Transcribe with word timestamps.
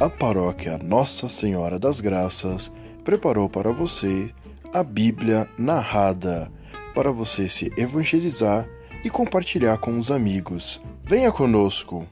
a 0.00 0.08
paróquia 0.08 0.78
Nossa 0.78 1.28
Senhora 1.28 1.76
das 1.76 2.00
Graças 2.00 2.72
preparou 3.04 3.48
para 3.48 3.72
você 3.72 4.32
a 4.72 4.84
Bíblia 4.84 5.48
narrada 5.58 6.50
para 6.94 7.10
você 7.10 7.48
se 7.48 7.72
evangelizar 7.76 8.68
e 9.04 9.10
compartilhar 9.10 9.78
com 9.78 9.98
os 9.98 10.10
amigos. 10.10 10.80
Venha 11.04 11.32
conosco! 11.32 12.06